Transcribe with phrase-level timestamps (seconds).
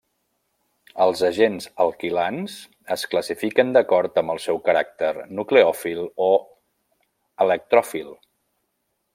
[1.03, 2.55] Els agents alquilants
[2.95, 6.33] es classifiquen d’acord amb el seu caràcter nucleòfil o
[7.47, 8.11] electròfil.